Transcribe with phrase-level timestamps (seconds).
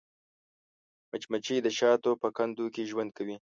[1.09, 3.35] مچمچۍ د شاتو په کندو کې ژوند کوي